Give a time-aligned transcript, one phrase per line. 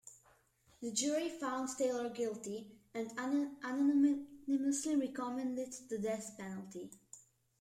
[0.81, 6.89] The jury found Taylor guilty, and unanimously recommended the death penalty.